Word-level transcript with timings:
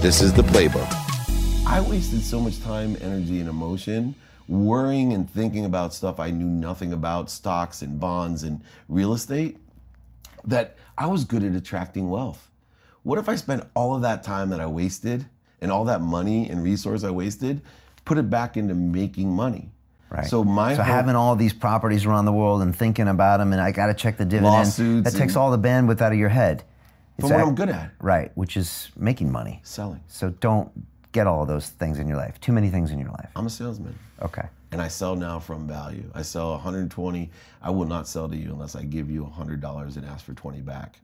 This 0.00 0.22
is 0.22 0.32
the 0.32 0.40
playbook. 0.40 0.88
I 1.66 1.82
wasted 1.82 2.22
so 2.22 2.40
much 2.40 2.58
time, 2.62 2.96
energy, 3.02 3.38
and 3.40 3.50
emotion 3.50 4.14
worrying 4.48 5.12
and 5.12 5.30
thinking 5.30 5.66
about 5.66 5.92
stuff 5.92 6.18
I 6.18 6.30
knew 6.30 6.46
nothing 6.46 6.94
about, 6.94 7.30
stocks 7.30 7.82
and 7.82 8.00
bonds 8.00 8.42
and 8.42 8.62
real 8.88 9.12
estate, 9.12 9.58
that 10.44 10.76
I 10.96 11.06
was 11.06 11.24
good 11.24 11.44
at 11.44 11.54
attracting 11.54 12.08
wealth. 12.08 12.50
What 13.02 13.18
if 13.18 13.28
I 13.28 13.36
spent 13.36 13.64
all 13.74 13.94
of 13.94 14.00
that 14.00 14.22
time 14.22 14.48
that 14.50 14.60
I 14.60 14.66
wasted 14.66 15.26
and 15.60 15.70
all 15.70 15.84
that 15.84 16.00
money 16.00 16.48
and 16.48 16.62
resource 16.62 17.04
I 17.04 17.10
wasted, 17.10 17.60
put 18.06 18.16
it 18.16 18.30
back 18.30 18.56
into 18.56 18.74
making 18.74 19.30
money? 19.30 19.70
Right. 20.08 20.26
So 20.26 20.42
my 20.42 20.76
so 20.76 20.82
hope- 20.82 20.86
having 20.86 21.14
all 21.14 21.36
these 21.36 21.52
properties 21.52 22.06
around 22.06 22.24
the 22.24 22.32
world 22.32 22.62
and 22.62 22.74
thinking 22.74 23.06
about 23.06 23.36
them, 23.36 23.52
and 23.52 23.60
I 23.60 23.70
got 23.70 23.88
to 23.88 23.94
check 23.94 24.16
the 24.16 24.24
dividend. 24.24 24.54
Lawsuits 24.54 25.12
that 25.12 25.18
takes 25.18 25.36
all 25.36 25.50
the 25.50 25.58
bandwidth 25.58 26.00
out 26.00 26.12
of 26.12 26.18
your 26.18 26.30
head. 26.30 26.64
From 27.20 27.30
what 27.30 27.40
I'm 27.40 27.54
good 27.54 27.68
at, 27.68 27.92
Right, 28.00 28.30
which 28.34 28.56
is 28.56 28.90
making 28.96 29.30
money. 29.30 29.60
selling. 29.62 30.00
So 30.08 30.30
don't 30.40 30.70
get 31.12 31.26
all 31.26 31.42
of 31.42 31.48
those 31.48 31.68
things 31.70 31.98
in 31.98 32.06
your 32.08 32.16
life. 32.16 32.40
Too 32.40 32.52
many 32.52 32.68
things 32.70 32.90
in 32.90 32.98
your 32.98 33.10
life. 33.10 33.30
I'm 33.36 33.46
a 33.46 33.50
salesman. 33.50 33.98
Okay. 34.22 34.48
and 34.72 34.80
I 34.80 34.86
sell 34.86 35.16
now 35.16 35.40
from 35.40 35.66
value. 35.66 36.04
I 36.14 36.22
sell 36.22 36.50
120. 36.52 37.28
I 37.60 37.70
will 37.70 37.86
not 37.86 38.06
sell 38.06 38.28
to 38.28 38.36
you 38.36 38.52
unless 38.52 38.76
I 38.76 38.84
give 38.84 39.10
you 39.10 39.24
$100 39.36 39.96
and 39.96 40.06
ask 40.06 40.24
for 40.24 40.32
20 40.34 40.60
back. 40.60 41.00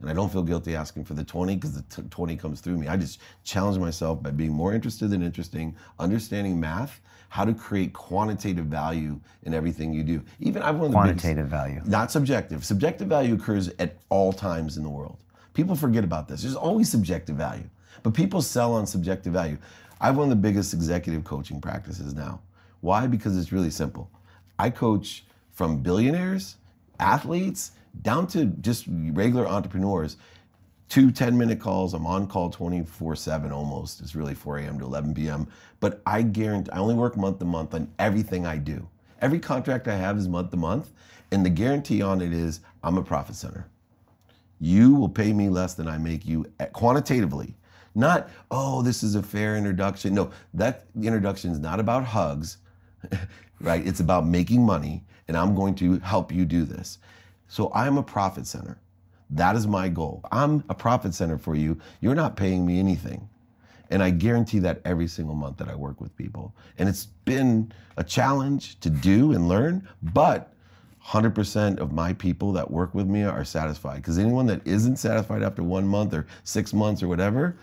And 0.00 0.10
I 0.10 0.12
don't 0.14 0.32
feel 0.32 0.42
guilty 0.42 0.74
asking 0.74 1.04
for 1.04 1.14
the 1.14 1.22
20 1.22 1.54
because 1.54 1.74
the 1.74 1.82
t- 1.82 2.08
20 2.10 2.36
comes 2.36 2.60
through 2.60 2.76
me. 2.78 2.88
I 2.88 2.96
just 2.96 3.20
challenge 3.44 3.78
myself 3.78 4.20
by 4.20 4.32
being 4.32 4.52
more 4.52 4.74
interested 4.74 5.08
than 5.10 5.22
interesting, 5.22 5.76
understanding 6.00 6.58
math, 6.58 7.00
how 7.28 7.44
to 7.44 7.54
create 7.54 7.92
quantitative 7.92 8.66
value 8.66 9.20
in 9.44 9.54
everything 9.54 9.92
you 9.92 10.02
do. 10.02 10.20
Even 10.40 10.62
I've 10.62 10.76
one 10.76 10.86
of 10.86 10.92
the 10.92 10.98
biggest- 10.98 11.20
Quantitative 11.22 11.46
value. 11.48 11.80
not 11.84 12.10
subjective. 12.10 12.64
Subjective 12.64 13.06
value 13.08 13.34
occurs 13.34 13.68
at 13.78 13.96
all 14.08 14.32
times 14.32 14.76
in 14.76 14.82
the 14.82 14.90
world. 14.90 15.18
People 15.54 15.76
forget 15.76 16.04
about 16.04 16.28
this. 16.28 16.42
There's 16.42 16.56
always 16.56 16.90
subjective 16.90 17.36
value, 17.36 17.70
but 18.02 18.12
people 18.12 18.42
sell 18.42 18.74
on 18.74 18.86
subjective 18.86 19.32
value. 19.32 19.56
I 20.00 20.06
have 20.06 20.16
one 20.16 20.24
of 20.24 20.30
the 20.30 20.36
biggest 20.36 20.74
executive 20.74 21.24
coaching 21.24 21.60
practices 21.60 22.12
now. 22.12 22.40
Why? 22.80 23.06
Because 23.06 23.38
it's 23.38 23.52
really 23.52 23.70
simple. 23.70 24.10
I 24.58 24.68
coach 24.70 25.24
from 25.52 25.78
billionaires, 25.78 26.56
athletes, 26.98 27.72
down 28.02 28.26
to 28.28 28.46
just 28.46 28.84
regular 28.88 29.46
entrepreneurs. 29.46 30.16
Two 30.88 31.10
10 31.10 31.38
minute 31.38 31.60
calls. 31.60 31.94
I'm 31.94 32.06
on 32.06 32.26
call 32.26 32.50
24 32.50 33.16
7 33.16 33.50
almost. 33.52 34.00
It's 34.00 34.14
really 34.14 34.34
4 34.34 34.58
a.m. 34.58 34.78
to 34.80 34.84
11 34.84 35.14
p.m. 35.14 35.46
But 35.80 36.02
I 36.04 36.22
guarantee, 36.22 36.70
I 36.72 36.78
only 36.78 36.94
work 36.94 37.16
month 37.16 37.38
to 37.38 37.44
month 37.44 37.74
on 37.74 37.90
everything 37.98 38.44
I 38.44 38.58
do. 38.58 38.86
Every 39.20 39.38
contract 39.38 39.88
I 39.88 39.96
have 39.96 40.18
is 40.18 40.28
month 40.28 40.50
to 40.50 40.56
month. 40.56 40.90
And 41.30 41.44
the 41.44 41.50
guarantee 41.50 42.02
on 42.02 42.20
it 42.20 42.32
is 42.32 42.60
I'm 42.82 42.98
a 42.98 43.02
profit 43.02 43.36
center. 43.36 43.66
You 44.60 44.94
will 44.94 45.08
pay 45.08 45.32
me 45.32 45.48
less 45.48 45.74
than 45.74 45.88
I 45.88 45.98
make 45.98 46.26
you 46.26 46.46
quantitatively. 46.72 47.54
Not, 47.94 48.28
oh, 48.50 48.82
this 48.82 49.02
is 49.02 49.14
a 49.14 49.22
fair 49.22 49.56
introduction. 49.56 50.14
No, 50.14 50.30
that 50.54 50.86
introduction 51.00 51.52
is 51.52 51.58
not 51.58 51.78
about 51.78 52.04
hugs, 52.04 52.58
right? 53.60 53.86
It's 53.86 54.00
about 54.00 54.26
making 54.26 54.64
money, 54.64 55.04
and 55.28 55.36
I'm 55.36 55.54
going 55.54 55.74
to 55.76 55.98
help 56.00 56.32
you 56.32 56.44
do 56.44 56.64
this. 56.64 56.98
So 57.46 57.70
I'm 57.74 57.98
a 57.98 58.02
profit 58.02 58.46
center. 58.46 58.78
That 59.30 59.56
is 59.56 59.66
my 59.66 59.88
goal. 59.88 60.24
I'm 60.32 60.64
a 60.68 60.74
profit 60.74 61.14
center 61.14 61.38
for 61.38 61.54
you. 61.54 61.78
You're 62.00 62.14
not 62.14 62.36
paying 62.36 62.66
me 62.66 62.78
anything. 62.78 63.28
And 63.90 64.02
I 64.02 64.10
guarantee 64.10 64.58
that 64.60 64.80
every 64.84 65.06
single 65.06 65.34
month 65.34 65.58
that 65.58 65.68
I 65.68 65.74
work 65.74 66.00
with 66.00 66.16
people. 66.16 66.54
And 66.78 66.88
it's 66.88 67.06
been 67.24 67.72
a 67.96 68.04
challenge 68.04 68.80
to 68.80 68.90
do 68.90 69.32
and 69.32 69.48
learn, 69.48 69.88
but 70.02 70.53
100% 71.06 71.78
of 71.78 71.92
my 71.92 72.12
people 72.14 72.52
that 72.52 72.70
work 72.70 72.94
with 72.94 73.06
me 73.06 73.22
are 73.24 73.44
satisfied. 73.44 73.96
Because 73.96 74.18
anyone 74.18 74.46
that 74.46 74.66
isn't 74.66 74.96
satisfied 74.96 75.42
after 75.42 75.62
one 75.62 75.86
month 75.86 76.14
or 76.14 76.26
six 76.44 76.72
months 76.72 77.02
or 77.02 77.08
whatever, 77.08 77.56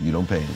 you 0.00 0.10
don't 0.10 0.28
pay 0.28 0.40
them. 0.40 0.48